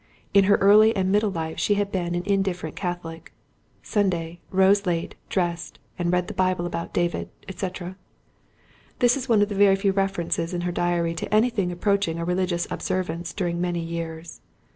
[0.33, 3.31] In her early and middle life she had been an indifferent Catholic:
[3.83, 4.39] "Sunday.
[4.49, 9.53] Rose late, dressed, and read in the Bible about David, &c."—this is one of the
[9.53, 14.41] very few references in her diary to anything approaching a religious observance during many years.